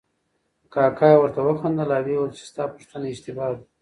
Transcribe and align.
کاکا 0.73 1.07
یې 1.11 1.17
ورته 1.19 1.39
وخندل 1.43 1.89
او 1.95 2.01
ویې 2.05 2.17
ویل 2.19 2.33
چې 2.37 2.43
ستا 2.49 2.63
پوښتنه 2.73 3.05
اشتباه 3.09 3.49
ده. 3.57 3.63